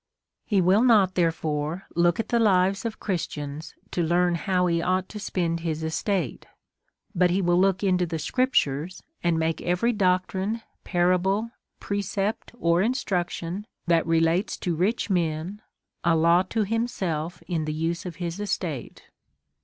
[0.47, 4.81] He will not, therefore, look at the lives of Chris tians to learn how he
[4.81, 6.47] ought to spend his estate;
[7.13, 12.81] but he will look into the scriptures, and make every doc trine, parable, precept, or
[12.81, 15.61] instruction, that relates to rich men,
[16.03, 19.03] a law to himself in the use of his estate.